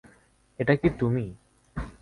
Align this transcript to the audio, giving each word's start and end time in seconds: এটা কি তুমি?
এটা 0.59 0.73
কি 0.75 0.89
তুমি? 0.99 1.25